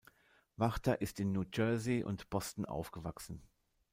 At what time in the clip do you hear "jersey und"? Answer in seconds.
1.53-2.27